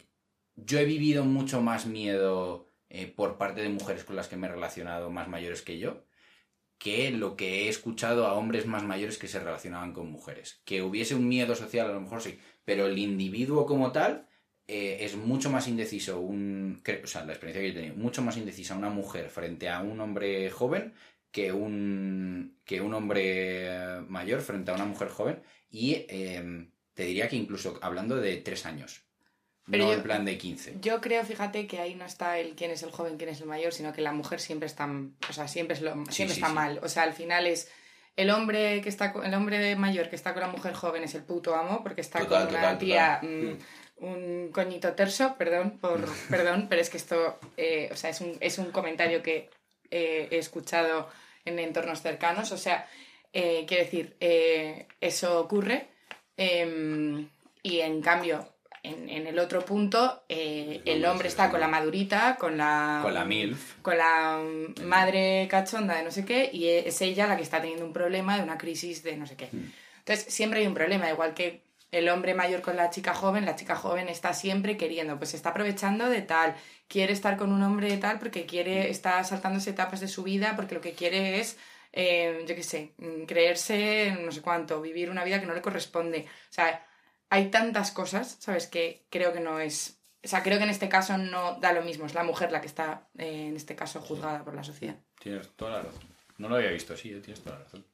[0.56, 4.48] yo he vivido mucho más miedo eh, por parte de mujeres con las que me
[4.48, 6.04] he relacionado más mayores que yo
[6.82, 10.62] que lo que he escuchado a hombres más mayores que se relacionaban con mujeres.
[10.66, 14.28] Que hubiese un miedo social, a lo mejor sí, pero el individuo como tal
[14.68, 18.24] eh, es mucho más indeciso, un, o sea, la experiencia que yo he tenido, mucho
[18.24, 20.94] más indecisa una mujer frente a un hombre joven
[21.32, 27.30] que un, que un hombre mayor frente a una mujer joven y eh, te diría
[27.30, 29.04] que incluso hablando de tres años,
[29.70, 30.76] Pero no yo- en plan de 15.
[30.82, 33.48] Yo creo, fíjate, que ahí no está el quién es el joven, quién es el
[33.48, 34.90] mayor, sino que la mujer siempre está,
[35.30, 36.54] o sea, siempre, es lo, siempre sí, está sí.
[36.54, 36.80] mal.
[36.84, 37.72] O sea, al final es
[38.18, 41.24] el hombre que está el hombre mayor que está con la mujer joven es el
[41.24, 43.58] puto amo porque está Total, con una total, tía total.
[44.00, 48.20] mm, un coñito terso, perdón por perdón, pero es que esto, eh, o sea, es
[48.20, 49.50] un, es un comentario que
[49.90, 51.08] eh, he escuchado
[51.46, 52.52] en entornos cercanos.
[52.52, 52.88] O sea,
[53.34, 55.90] eh, quiero decir, eh, eso ocurre.
[56.38, 57.28] em,
[57.64, 58.48] y en cambio,
[58.84, 63.00] en, en el otro punto, eh, el hombre está con la madurita, con la.
[63.04, 63.80] Con la MILF.
[63.82, 67.62] con la mm, madre cachonda de no sé qué, y es ella la que está
[67.62, 69.50] teniendo un problema de una crisis de no sé qué.
[70.00, 73.56] Entonces, siempre hay un problema, igual que el hombre mayor con la chica joven, la
[73.56, 76.56] chica joven está siempre queriendo, pues se está aprovechando de tal,
[76.88, 80.56] quiere estar con un hombre de tal porque quiere, está saltándose etapas de su vida,
[80.56, 81.58] porque lo que quiere es,
[81.92, 85.62] eh, yo qué sé, mm, creerse no sé cuánto, vivir una vida que no le
[85.62, 86.26] corresponde.
[86.50, 86.88] O sea,
[87.30, 88.68] hay tantas cosas, ¿sabes?
[88.68, 90.02] Que creo que no es...
[90.24, 92.62] O sea, creo que en este caso no da lo mismo, es la mujer la
[92.62, 94.96] que está, eh, en este caso, juzgada por la sociedad.
[95.20, 96.04] Tienes toda la razón.
[96.38, 97.86] No lo había visto así, eh, tienes toda la razón.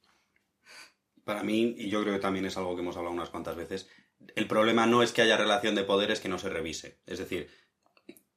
[1.28, 3.86] Para mí, y yo creo que también es algo que hemos hablado unas cuantas veces,
[4.34, 7.00] el problema no es que haya relación de poder, es que no se revise.
[7.04, 7.50] Es decir,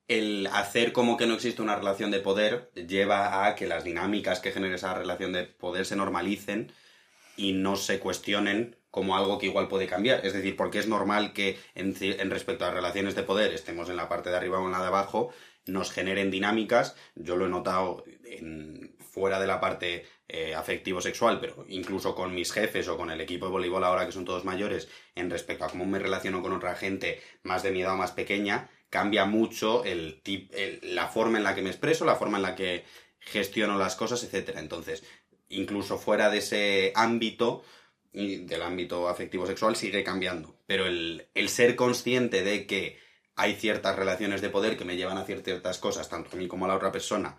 [0.09, 4.41] el hacer como que no existe una relación de poder lleva a que las dinámicas
[4.41, 6.73] que genera esa relación de poder se normalicen
[7.37, 10.25] y no se cuestionen como algo que igual puede cambiar.
[10.25, 13.95] Es decir, porque es normal que en, en, respecto a relaciones de poder estemos en
[13.95, 15.31] la parte de arriba o en la de abajo,
[15.65, 16.97] nos generen dinámicas.
[17.15, 22.51] Yo lo he notado en, fuera de la parte eh, afectivo-sexual, pero incluso con mis
[22.51, 25.69] jefes o con el equipo de voleibol ahora que son todos mayores, en respecto a
[25.69, 29.83] cómo me relaciono con otra gente más de mi edad o más pequeña, cambia mucho
[29.83, 32.85] el, tip, la forma en la que me expreso, la forma en la que
[33.19, 34.61] gestiono las cosas, etcétera.
[34.61, 35.03] Entonces,
[35.49, 37.63] incluso fuera de ese ámbito,
[38.13, 40.55] del ámbito afectivo sexual, sigue cambiando.
[40.67, 42.97] Pero el, el ser consciente de que
[43.35, 46.47] hay ciertas relaciones de poder que me llevan a hacer ciertas cosas, tanto a mí
[46.47, 47.37] como a la otra persona,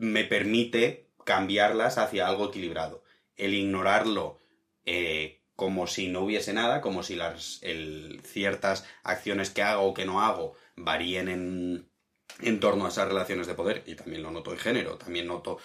[0.00, 3.04] me permite cambiarlas hacia algo equilibrado.
[3.36, 4.38] El ignorarlo
[4.84, 7.60] eh, como si no hubiese nada, como si las
[8.24, 11.90] ciertas acciones que hago o que no hago varíen en,
[12.40, 15.58] en torno a esas relaciones de poder, y también lo noto en género, también noto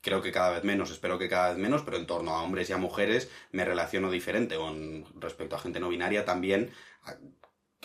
[0.00, 2.70] creo que cada vez menos, espero que cada vez menos, pero en torno a hombres
[2.70, 4.54] y a mujeres me relaciono diferente.
[4.54, 6.70] Con respecto a gente no binaria también,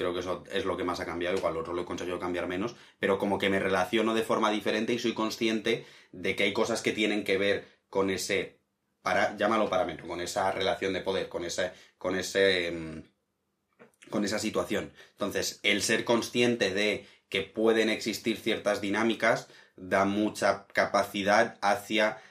[0.01, 2.47] creo que eso es lo que más ha cambiado, igual otro lo he conseguido cambiar
[2.47, 6.53] menos, pero como que me relaciono de forma diferente y soy consciente de que hay
[6.53, 8.59] cosas que tienen que ver con ese,
[9.01, 14.39] para, llámalo parámetro, con esa relación de poder, con ese, con ese, mm, con esa
[14.39, 14.93] situación.
[15.11, 22.21] Entonces, el ser consciente de que pueden existir ciertas dinámicas da mucha capacidad hacia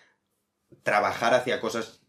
[0.82, 2.00] trabajar hacia cosas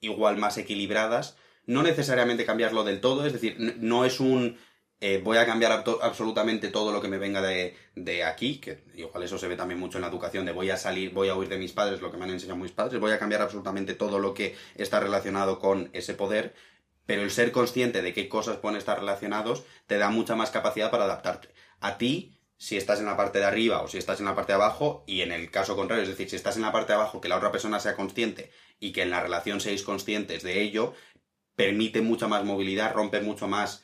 [0.00, 1.36] igual más equilibradas.
[1.66, 4.58] No necesariamente cambiarlo del todo, es decir, no es un
[5.00, 9.22] eh, voy a cambiar absolutamente todo lo que me venga de, de, aquí, que igual
[9.22, 11.48] eso se ve también mucho en la educación, de voy a salir, voy a huir
[11.48, 14.18] de mis padres, lo que me han enseñado mis padres, voy a cambiar absolutamente todo
[14.18, 16.54] lo que está relacionado con ese poder,
[17.06, 20.90] pero el ser consciente de qué cosas pueden estar relacionados te da mucha más capacidad
[20.90, 21.48] para adaptarte.
[21.80, 24.52] A ti si estás en la parte de arriba o si estás en la parte
[24.52, 26.98] de abajo y en el caso contrario, es decir, si estás en la parte de
[26.98, 30.60] abajo, que la otra persona sea consciente y que en la relación seáis conscientes de
[30.60, 30.92] ello,
[31.56, 33.82] permite mucha más movilidad, rompe mucho más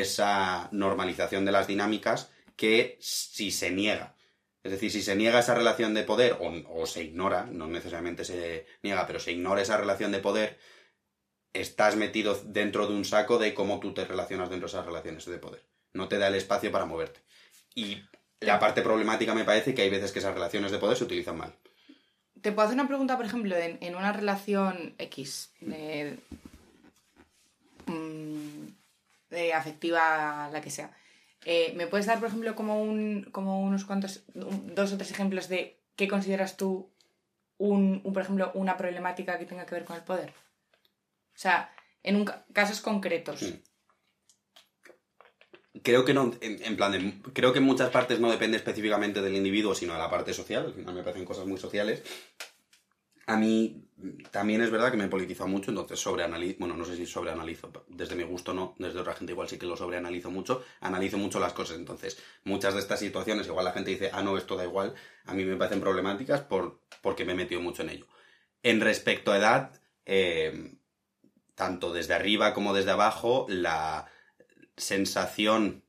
[0.00, 4.14] esa normalización de las dinámicas que si se niega.
[4.62, 8.66] Es decir, si se niega esa relación de poder o, se ignora, no necesariamente se
[8.82, 10.58] niega, pero se ignora esa relación de poder,
[11.52, 15.26] estás metido dentro de un saco de cómo tú te relacionas dentro de esas relaciones
[15.26, 15.62] de poder.
[15.92, 17.20] No te da el espacio para moverte.
[17.74, 17.98] Y
[18.40, 21.36] la parte problemática me parece que hay veces que esas relaciones de poder se utilizan
[21.36, 21.54] mal.
[22.40, 25.52] Te puedo hacer una pregunta, por ejemplo, en, una relación X,
[27.86, 28.43] mm,
[29.34, 30.96] de, afectiva, la que sea.
[31.44, 35.48] Eh, ¿Me puedes dar, por ejemplo, como, un, como unos cuantos, dos o tres ejemplos
[35.48, 36.90] de qué consideras tú,
[37.58, 40.30] un, por ejemplo, una problemática que tenga que ver con el poder?
[40.30, 41.70] O sea,
[42.02, 43.42] en un, casos concretos.
[43.42, 43.74] Mm
[45.82, 49.74] creo que no, en, plan, creo que en muchas partes no depende específicamente del individuo,
[49.74, 52.02] sino de la parte social, al final me parecen cosas muy sociales.
[53.26, 53.88] A mí
[54.30, 57.72] también es verdad que me he politizado mucho, entonces sobreanalizo, bueno, no sé si sobreanalizo,
[57.88, 61.40] desde mi gusto no, desde otra gente igual sí que lo sobreanalizo mucho, analizo mucho
[61.40, 64.64] las cosas, entonces muchas de estas situaciones, igual la gente dice, ah, no, esto da
[64.64, 68.06] igual, a mí me parecen problemáticas por, porque me he metido mucho en ello.
[68.62, 70.76] En respecto a edad, eh,
[71.54, 74.06] tanto desde arriba como desde abajo, la,
[74.76, 75.84] sensación,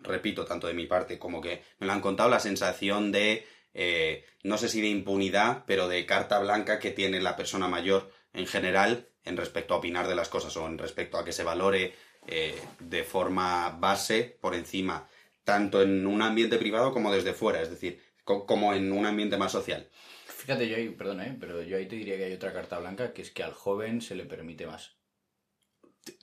[0.00, 4.24] repito, tanto de mi parte como que me lo han contado, la sensación de, eh,
[4.42, 8.46] no sé si de impunidad, pero de carta blanca que tiene la persona mayor en
[8.46, 11.94] general en respecto a opinar de las cosas o en respecto a que se valore
[12.26, 15.08] eh, de forma base por encima,
[15.44, 19.52] tanto en un ambiente privado como desde fuera, es decir, como en un ambiente más
[19.52, 19.88] social.
[20.26, 21.36] Fíjate, yo ahí, perdona, ¿eh?
[21.38, 24.00] pero yo ahí te diría que hay otra carta blanca, que es que al joven
[24.00, 24.96] se le permite más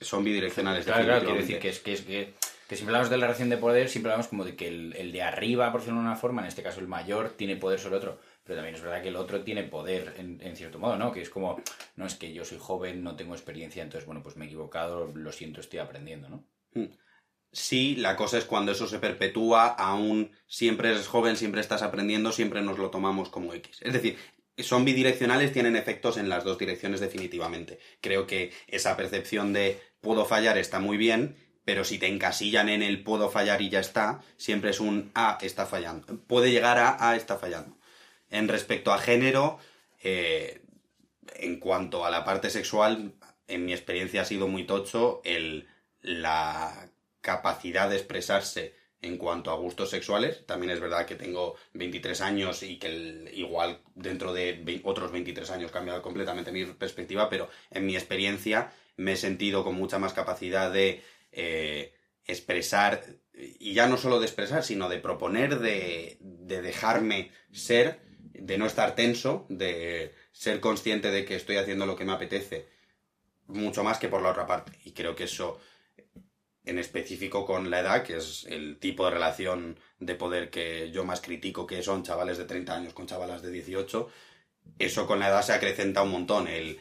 [0.00, 0.84] son bidireccionales.
[0.84, 2.34] Claro, claro, quiero decir que es que, es que,
[2.72, 5.20] que siempre hablamos de la relación de poder, siempre hablamos como de que el, de
[5.20, 7.98] arriba, por decirlo de una forma, en este caso el mayor, tiene poder sobre el
[7.98, 8.18] otro.
[8.44, 11.12] Pero también es verdad que el otro tiene poder en, cierto modo, ¿no?
[11.12, 11.60] Que es como,
[11.96, 15.12] no es que yo soy joven, no tengo experiencia, entonces, bueno, pues me he equivocado,
[15.14, 16.46] lo siento, estoy aprendiendo, ¿no?
[16.72, 16.86] Hmm.
[17.52, 22.32] Sí, la cosa es cuando eso se perpetúa, aún siempre eres joven, siempre estás aprendiendo,
[22.32, 23.82] siempre nos lo tomamos como X.
[23.82, 24.16] Es decir,
[24.56, 27.80] son bidireccionales, tienen efectos en las dos direcciones definitivamente.
[28.00, 32.82] Creo que esa percepción de puedo fallar está muy bien, pero si te encasillan en
[32.82, 36.18] el puedo fallar y ya está, siempre es un A está fallando.
[36.26, 37.76] Puede llegar a A está fallando.
[38.30, 39.58] En respecto a género,
[40.02, 40.62] eh,
[41.36, 43.14] en cuanto a la parte sexual,
[43.46, 45.68] en mi experiencia ha sido muy tocho el,
[46.00, 46.88] la
[47.20, 50.46] capacidad de expresarse en cuanto a gustos sexuales.
[50.46, 55.70] También es verdad que tengo 23 años y que igual dentro de otros 23 años
[55.70, 60.72] cambia completamente mi perspectiva, pero en mi experiencia me he sentido con mucha más capacidad
[60.72, 67.30] de eh, expresar, y ya no solo de expresar, sino de proponer, de, de dejarme
[67.50, 72.12] ser, de no estar tenso, de ser consciente de que estoy haciendo lo que me
[72.12, 72.68] apetece,
[73.46, 74.72] mucho más que por la otra parte.
[74.84, 75.60] Y creo que eso
[76.64, 81.04] en específico con la edad, que es el tipo de relación de poder que yo
[81.04, 84.08] más critico, que son chavales de 30 años con chavalas de 18,
[84.78, 86.46] eso con la edad se acrecenta un montón.
[86.46, 86.80] El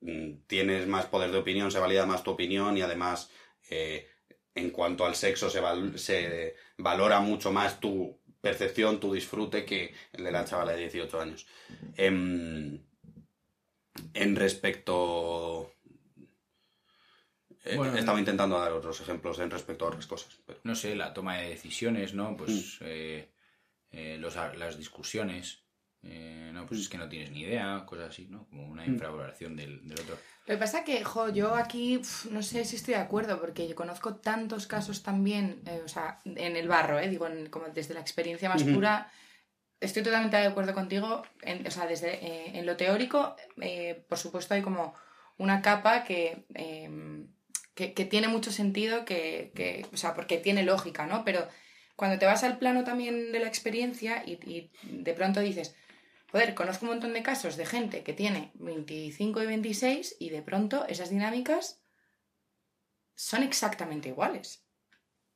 [0.00, 3.30] mm, tienes más poder de opinión, se valida más tu opinión y además
[3.70, 4.08] eh,
[4.54, 9.94] en cuanto al sexo se, val- se valora mucho más tu percepción, tu disfrute que
[10.12, 11.46] el de la chavala de 18 años.
[11.96, 12.80] Em,
[14.14, 15.72] en respecto...
[17.64, 20.38] eh, Bueno, estaba intentando dar otros ejemplos en respecto a otras cosas.
[20.46, 20.60] Pero...
[20.64, 22.36] no sé, la toma de decisiones, ¿no?
[22.36, 23.28] Pues eh,
[23.90, 25.64] eh, los, las discusiones.
[26.02, 28.46] Eh, no, pues es que no tienes ni idea, cosas así, ¿no?
[28.48, 30.16] Como una infravaloración del, del otro.
[30.46, 33.68] Lo que pasa que, jo, yo aquí uf, no sé si estoy de acuerdo, porque
[33.68, 37.66] yo conozco tantos casos también, eh, o sea, en el barro, eh, digo, en- como
[37.68, 39.10] desde la experiencia más pura,
[39.80, 44.18] estoy totalmente de acuerdo contigo, en, o sea, desde eh, en lo teórico, eh, por
[44.18, 44.94] supuesto hay como
[45.36, 46.88] una capa que, eh,
[47.74, 51.24] que, que tiene mucho sentido, que, que, o sea, porque tiene lógica, ¿no?
[51.24, 51.46] Pero
[51.94, 55.76] cuando te vas al plano también de la experiencia y, y de pronto dices,
[56.30, 60.42] Joder, conozco un montón de casos de gente que tiene 25 y 26 y de
[60.42, 61.80] pronto esas dinámicas
[63.14, 64.62] son exactamente iguales.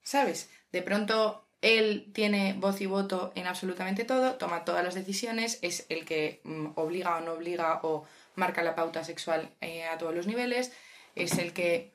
[0.03, 0.51] ¿Sabes?
[0.71, 5.87] De pronto él tiene voz y voto en absolutamente todo, toma todas las decisiones, es
[5.89, 10.15] el que mm, obliga o no obliga o marca la pauta sexual eh, a todos
[10.15, 10.73] los niveles,
[11.15, 11.95] es el que...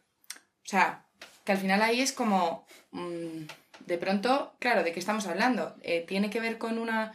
[0.66, 1.06] O sea,
[1.44, 2.66] que al final ahí es como...
[2.92, 3.46] mm,
[3.86, 5.76] de pronto, claro, ¿de qué estamos hablando?
[5.82, 7.14] Eh, tiene que ver con una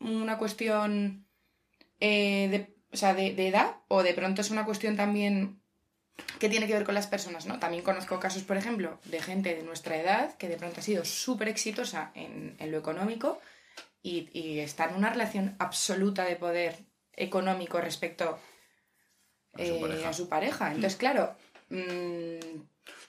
[0.00, 1.26] una cuestión
[2.00, 5.60] eh, de, o sea, de, de edad o de pronto es una cuestión también
[6.38, 7.58] que tiene que ver con las personas, ¿no?
[7.58, 11.04] También conozco casos, por ejemplo, de gente de nuestra edad que de pronto ha sido
[11.04, 13.40] súper exitosa en, en lo económico
[14.02, 16.76] y, y está en una relación absoluta de poder
[17.12, 18.38] económico respecto
[19.54, 20.08] A su eh, pareja.
[20.08, 20.66] a su pareja.
[20.68, 21.36] Entonces, claro,
[21.70, 22.60] mm,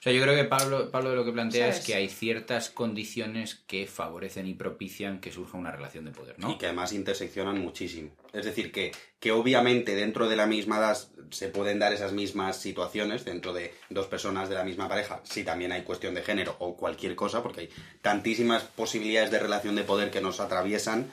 [0.02, 3.62] O sea, yo creo que Pablo, Pablo lo que plantea es que hay ciertas condiciones
[3.68, 6.50] que favorecen y propician que surja una relación de poder, ¿no?
[6.50, 8.10] Y que además interseccionan muchísimo.
[8.32, 10.98] Es decir, que, que obviamente dentro de la misma edad
[11.30, 15.44] se pueden dar esas mismas situaciones, dentro de dos personas de la misma pareja, si
[15.44, 19.84] también hay cuestión de género o cualquier cosa, porque hay tantísimas posibilidades de relación de
[19.84, 21.12] poder que nos atraviesan,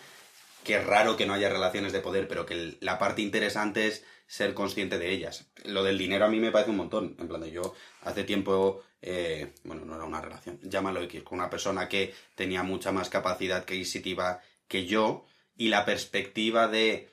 [0.63, 4.04] que es raro que no haya relaciones de poder, pero que la parte interesante es
[4.30, 5.50] ser consciente de ellas.
[5.65, 7.15] Lo del dinero a mí me parece un montón.
[7.18, 11.39] En plan de yo hace tiempo, eh, bueno, no era una relación, llámalo X, con
[11.39, 15.26] una persona que tenía mucha más capacidad adquisitiva que yo
[15.58, 17.10] y la perspectiva de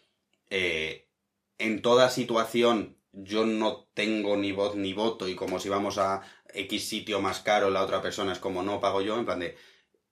[0.50, 1.08] eh,
[1.56, 6.20] en toda situación yo no tengo ni voz ni voto y como si vamos a
[6.52, 9.56] X sitio más caro la otra persona es como no pago yo, en plan de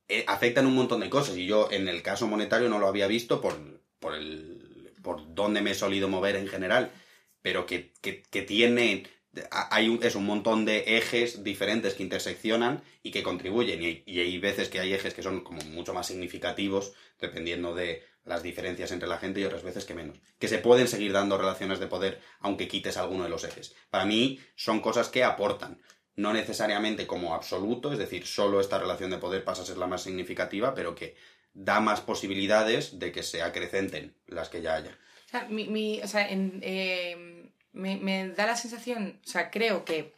[0.08, 3.06] eh, afectan un montón de cosas y yo en el caso monetario no lo había
[3.06, 4.53] visto por, por el
[5.04, 6.90] por dónde me he solido mover en general,
[7.42, 9.04] pero que, que, tiene
[9.70, 14.18] hay un, es un montón de ejes diferentes que interseccionan y que contribuyen y, y
[14.18, 18.90] hay veces que hay ejes que son como mucho más significativos dependiendo de las diferencias
[18.90, 20.18] entre la gente y otras veces que menos.
[20.38, 23.74] Que se pueden seguir dando relaciones de poder aunque quites alguno de los ejes.
[23.90, 25.80] Para mí son cosas que aportan,
[26.16, 29.86] no necesariamente como absoluto, es decir, solo esta relación de poder pasa a ser la
[29.86, 31.16] más significativa, pero que
[31.54, 34.90] da más posibilidades de que se acrecenten las que ya haya.
[35.26, 39.84] O sea, mi, mi- o sea, eh, me, me da la sensación, o sea, creo
[39.84, 40.12] que.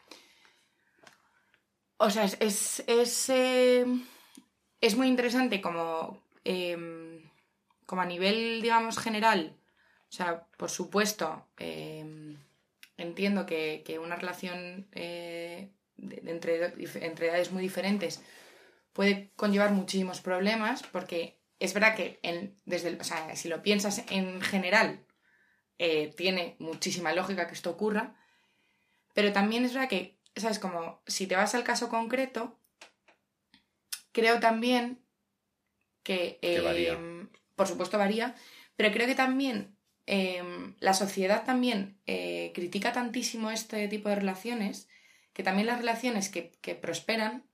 [1.99, 2.37] O sea, es.
[2.41, 3.31] Es, es,
[4.81, 6.23] es muy interesante como.
[6.45, 7.23] eh,
[7.87, 9.57] como a nivel, digamos, general.
[10.09, 11.47] O sea, por supuesto,
[12.97, 16.73] entiendo que, que una relación eh, de entre,
[17.07, 18.23] entre edades muy diferentes
[18.97, 23.63] puede conllevar muchísimos problemas porque es verdad que en, desde el- o sea, si lo
[23.63, 25.05] piensas en general
[25.79, 28.17] eh, tiene muchísima lógica que esto ocurra
[29.15, 32.59] pero también es verdad que sabes como si te vas al caso concreto
[34.13, 35.05] creo también
[36.03, 36.99] que, Que eh, varía.
[37.55, 38.35] por supuesto varía
[38.77, 40.43] pero creo que también eh,
[40.81, 42.01] la sociedad también
[42.55, 44.89] critica tantísimo este tipo de relaciones
[45.35, 47.45] que también las relaciones que, que prosperan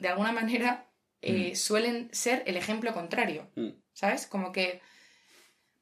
[0.00, 0.86] de alguna manera
[1.22, 3.70] eh, suelen ser el ejemplo contrario, Mm.
[3.92, 4.26] ¿sabes?
[4.26, 4.80] Como que,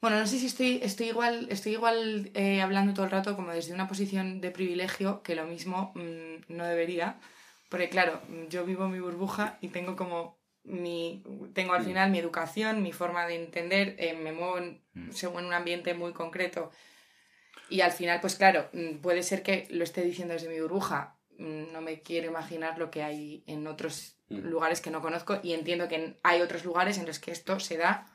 [0.01, 3.53] bueno, no sé si estoy, estoy igual, estoy igual eh, hablando todo el rato como
[3.53, 7.19] desde una posición de privilegio, que lo mismo mm, no debería,
[7.69, 11.23] porque claro, yo vivo mi burbuja y tengo como mi,
[11.55, 11.87] tengo al Mm.
[11.87, 15.13] final mi educación, mi forma de entender, eh, me muevo en- Mm.
[15.13, 16.71] según un ambiente muy concreto.
[17.71, 21.18] Y al final, pues claro, mm, puede ser que lo esté diciendo desde mi burbuja.
[21.39, 24.49] Mm, No me quiero imaginar lo que hay en otros Mm.
[24.49, 27.79] lugares que no conozco y entiendo que hay otros lugares en los que esto se
[27.79, 28.07] da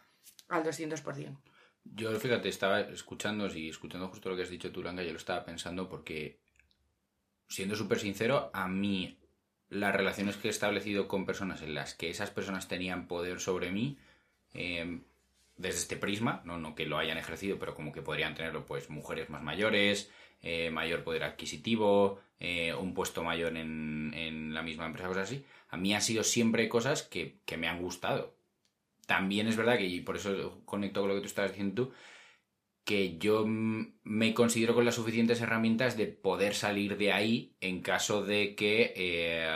[0.47, 1.39] al 200%.
[1.85, 5.17] Yo, fíjate, estaba escuchando y escuchando justo lo que has dicho tú, Langa, yo lo
[5.17, 6.39] estaba pensando porque,
[7.47, 9.17] siendo súper sincero, a mí
[9.69, 13.71] las relaciones que he establecido con personas en las que esas personas tenían poder sobre
[13.71, 13.97] mí,
[14.53, 15.01] eh,
[15.57, 18.89] desde este prisma, no, no que lo hayan ejercido, pero como que podrían tenerlo, pues,
[18.89, 20.11] mujeres más mayores,
[20.43, 25.45] eh, mayor poder adquisitivo, eh, un puesto mayor en, en la misma empresa, cosas así,
[25.69, 28.35] a mí han sido siempre cosas que, que me han gustado.
[29.07, 31.93] También es verdad que, y por eso conecto con lo que tú estabas diciendo tú,
[32.83, 38.23] que yo me considero con las suficientes herramientas de poder salir de ahí en caso
[38.23, 39.47] de que eh,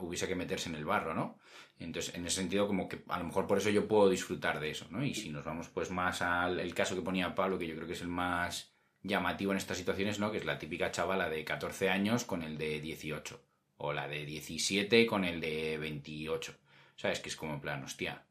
[0.00, 1.38] hubiese que meterse en el barro, ¿no?
[1.78, 4.70] Entonces, en ese sentido, como que a lo mejor por eso yo puedo disfrutar de
[4.70, 5.04] eso, ¿no?
[5.04, 7.86] Y si nos vamos pues más al el caso que ponía Pablo, que yo creo
[7.86, 8.71] que es el más
[9.02, 10.30] llamativo en estas situaciones, ¿no?
[10.30, 13.40] Que es la típica chavala de 14 años con el de 18.
[13.78, 16.54] O la de 17 con el de 28.
[16.96, 17.20] ¿Sabes?
[17.20, 18.24] Que es como en plan, hostia.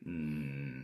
[0.00, 0.82] mm,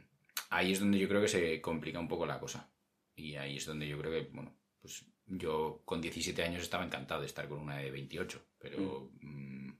[0.50, 2.70] ahí es donde yo creo que se complica un poco la cosa.
[3.16, 7.20] Y ahí es donde yo creo que, bueno, pues yo con 17 años estaba encantado
[7.20, 8.44] de estar con una de 28.
[8.58, 9.70] Pero, mm,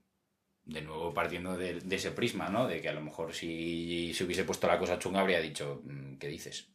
[0.65, 2.67] de nuevo partiendo de, de ese prisma, ¿no?
[2.67, 6.17] De que a lo mejor si se hubiese puesto la cosa chunga habría dicho, mm,
[6.17, 6.71] ¿qué dices?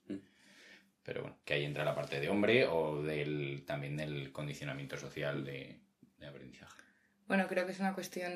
[1.11, 1.13] Mm.
[1.13, 5.45] Pero bueno, que ahí entra la parte de hombre o del también del condicionamiento social
[5.45, 5.81] de,
[6.19, 6.83] de aprendizaje.
[7.27, 8.33] Bueno, creo que es una cuestión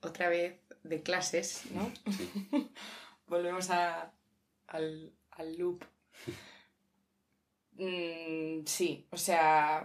[0.00, 1.90] otra vez de clases, ¿no?
[3.26, 4.12] Volvemos a,
[4.68, 5.84] al, al loop.
[7.76, 9.84] Mm, sí, o sea,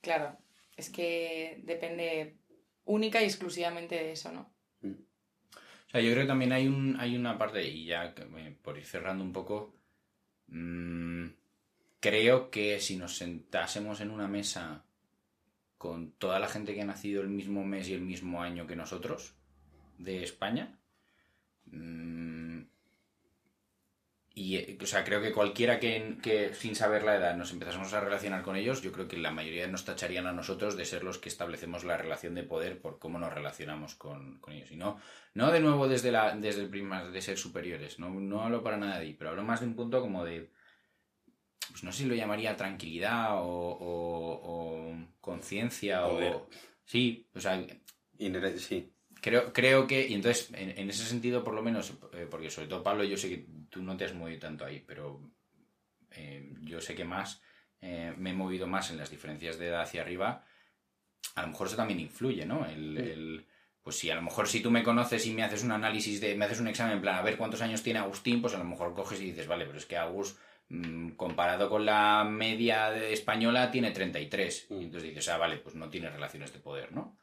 [0.00, 0.38] claro,
[0.76, 2.36] es que depende
[2.84, 4.52] única y exclusivamente de eso, ¿no?
[4.82, 8.14] O sea, yo creo que también hay, un, hay una parte, y ya
[8.62, 9.79] por ir cerrando un poco,
[10.50, 11.26] mm,
[12.00, 14.84] creo que si nos sentásemos en una mesa
[15.78, 18.76] con toda la gente que ha nacido el mismo mes y el mismo año que
[18.76, 19.34] nosotros,
[19.98, 20.78] de España,
[21.66, 22.39] mm,
[24.32, 27.92] y, eh, o sea, creo que cualquiera que, que sin saber la edad nos empezásemos
[27.92, 31.02] a relacionar con ellos, yo creo que la mayoría nos tacharían a nosotros de ser
[31.04, 34.70] los que establecemos la relación de poder por cómo nos relacionamos con, con ellos.
[34.70, 34.98] Y no,
[35.34, 38.76] no de nuevo desde, la, desde el prisma de ser superiores, no, no hablo para
[38.76, 40.50] nada de ahí, pero hablo más de un punto como de,
[41.70, 46.48] pues no sé si lo llamaría tranquilidad o, o- o conciencia o...
[46.84, 47.64] Sí, o sea,
[48.56, 48.92] sí.
[49.20, 52.68] Creo, creo que, y entonces, en, en ese sentido, por lo menos, eh, porque sobre
[52.68, 55.20] todo Pablo, yo sé que tú no te has movido tanto ahí, pero
[56.12, 57.42] eh, yo sé que más
[57.80, 60.44] eh, me he movido más en las diferencias de edad hacia arriba.
[61.36, 62.66] A lo mejor eso también influye, ¿no?
[62.66, 63.46] El, el-
[63.82, 66.34] pues si a lo mejor si tú me conoces y me haces un análisis de,
[66.36, 68.64] me haces un examen en plan, a ver cuántos años tiene Agustín, pues a lo
[68.64, 70.36] mejor coges y dices, vale, pero es que Agus,
[70.68, 74.66] mm, comparado con la media de española, tiene 33.
[74.70, 77.18] Y entonces dices, ah, vale, pues no tiene relaciones de poder, ¿no?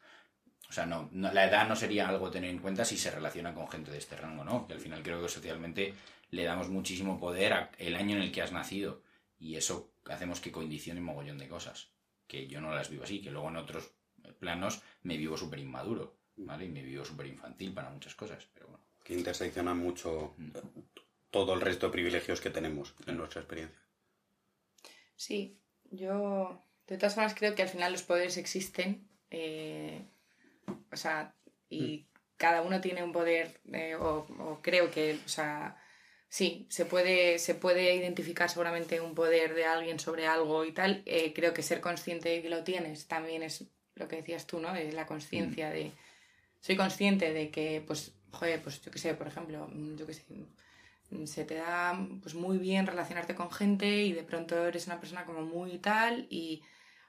[0.70, 3.12] O sea, no, no- la edad no sería algo a tener en cuenta si se
[3.12, 4.68] relaciona con gente de este rango, ¿no?
[4.68, 5.94] Que al final creo que socialmente
[6.32, 9.02] le damos muchísimo poder al año en el que has nacido.
[9.40, 11.90] Y eso hacemos que condicione un mogollón de cosas.
[12.28, 13.92] Que yo no las vivo así, que luego en otros
[14.40, 16.66] planos me vivo súper inmaduro, ¿vale?
[16.66, 18.84] Y me vivo súper infantil para muchas cosas, pero bueno.
[19.04, 20.62] Que intersecciona mucho eh,
[21.32, 23.80] todo el resto de privilegios que tenemos en nuestra experiencia.
[25.16, 25.58] Sí,
[25.92, 30.06] yo de todas formas creo que al final los poderes existen, eh,
[30.91, 31.34] o sea,
[31.69, 35.78] y cada uno tiene un poder, eh, o, o creo que, o sea,
[36.30, 41.02] sí, se puede, se puede identificar seguramente un poder de alguien sobre algo y tal.
[41.06, 44.60] eh, creo que ser consciente de que lo tienes también es lo que decías tú,
[44.60, 44.73] ¿no?
[44.73, 45.91] De la conciencia de...
[46.62, 50.13] Soy consciente de que, pues, joder, pues yo qué sé, por ejemplo, mm, yo qué
[50.13, 50.23] sé,
[51.26, 55.26] se te da pues muy bien relacionarte con gente y de pronto eres una persona
[55.26, 56.62] como muy tal y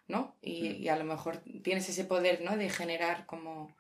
[0.09, 3.77] no y, y a lo mejor tienes ese poder no de generar como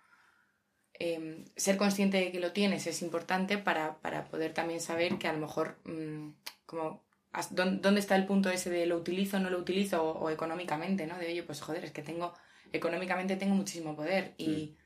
[0.94, 5.28] em, ser consciente de que lo tienes es importante para, para poder también saber que
[5.28, 6.30] a lo mejor mm,
[6.66, 7.04] como
[7.50, 11.18] dónde está el punto ese de lo utilizo no lo utilizo o, o económicamente no
[11.18, 12.34] de oye pues joder es que tengo
[12.72, 14.76] económicamente tengo muchísimo poder y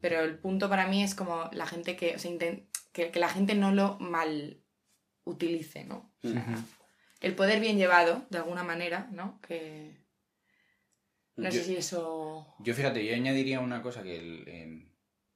[0.00, 2.30] pero el punto para mí es como la gente que o sea,
[2.92, 4.62] que, que la gente no lo mal
[5.24, 6.12] utilice, ¿no?
[6.22, 6.44] O sea,
[7.20, 9.40] el poder bien llevado, de alguna manera, ¿no?
[9.40, 10.00] Que
[11.38, 12.54] no sé Yo- si eso...
[12.60, 14.86] Yo fíjate, yo añadiría una cosa que, el, eh,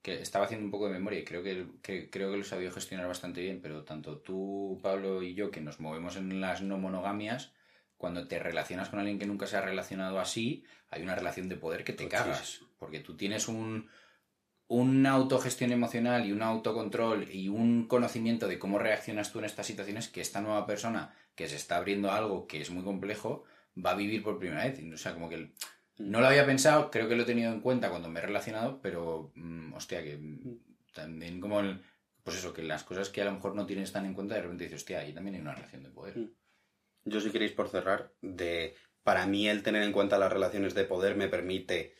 [0.02, 2.46] que estaba haciendo un poco de memoria y creo que, que- creo que lo he
[2.46, 6.60] sabido gestionar bastante bien, pero tanto tú, Pablo y yo, que nos movemos en las
[6.62, 7.52] no monogamias,
[7.96, 11.56] cuando te relacionas con alguien que nunca se ha relacionado así, hay una relación de
[11.56, 12.24] poder que te Muchísimo.
[12.32, 12.60] cagas.
[12.78, 13.88] Porque tú tienes un,
[14.66, 19.66] una autogestión emocional y un autocontrol y un conocimiento de cómo reaccionas tú en estas
[19.68, 23.44] situaciones que esta nueva persona que se está abriendo a algo que es muy complejo
[23.76, 24.80] va a vivir por primera vez.
[24.92, 25.54] O sea, como que el-
[25.98, 28.80] no lo había pensado, creo que lo he tenido en cuenta cuando me he relacionado,
[28.80, 30.18] pero mm, hostia, que
[30.94, 31.82] también como el,
[32.22, 34.42] pues eso, que las cosas que a lo mejor no tienes tan en cuenta, de
[34.42, 36.18] repente dices, hostia, ahí también hay una relación de poder.
[36.18, 36.30] Mm.
[37.04, 40.84] Yo si queréis por cerrar, de para mí el tener en cuenta las relaciones de
[40.84, 41.94] poder me permite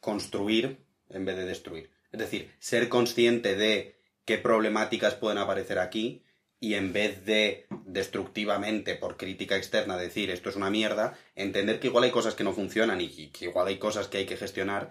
[0.00, 1.90] construir en vez de destruir.
[2.12, 6.22] Es decir, ser consciente de qué problemáticas pueden aparecer aquí
[6.60, 11.88] y en vez de destructivamente por crítica externa decir esto es una mierda, entender que
[11.88, 14.90] igual hay cosas que no funcionan y que igual hay cosas que hay que gestionar,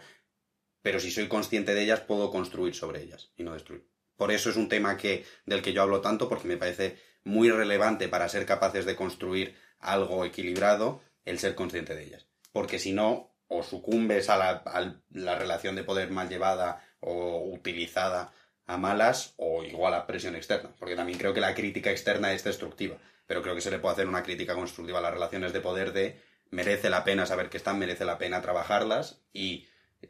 [0.82, 3.88] pero si soy consciente de ellas puedo construir sobre ellas y no destruir.
[4.16, 7.50] Por eso es un tema que, del que yo hablo tanto, porque me parece muy
[7.50, 12.28] relevante para ser capaces de construir algo equilibrado el ser consciente de ellas.
[12.54, 17.44] Porque si no, o sucumbes a la, a la relación de poder mal llevada o
[17.52, 18.32] utilizada
[18.68, 20.72] a malas, o igual a presión externa.
[20.80, 22.98] Porque también creo que la crítica externa es destructiva.
[23.28, 25.94] Pero creo que se le puede hacer una crítica constructiva a las relaciones de poder
[25.94, 26.20] de
[26.52, 29.68] merece la pena saber que están, merece la pena trabajarlas y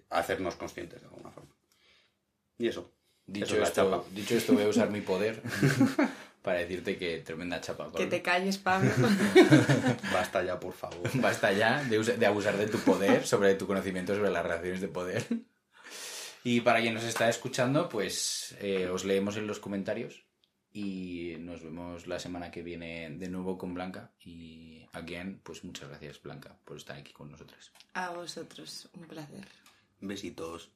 [0.09, 1.53] hacernos conscientes de alguna forma.
[2.57, 2.91] Y eso.
[3.27, 5.41] Dicho, Eso es la esto, dicho esto, voy a usar mi poder
[6.43, 7.91] para decirte que tremenda chapa.
[7.91, 8.91] Que te calles, Pablo.
[10.13, 11.09] Basta ya, por favor.
[11.15, 14.87] Basta ya de, de abusar de tu poder, sobre tu conocimiento sobre las relaciones de
[14.89, 15.25] poder.
[16.47, 20.27] Y para quien nos está escuchando, pues eh, os leemos en los comentarios
[20.71, 24.13] y nos vemos la semana que viene de nuevo con Blanca.
[24.23, 27.71] Y again, pues muchas gracias Blanca por estar aquí con nosotras.
[27.95, 29.47] A vosotros, un placer.
[29.99, 30.69] Besitos.